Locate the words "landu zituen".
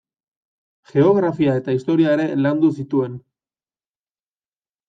2.47-3.23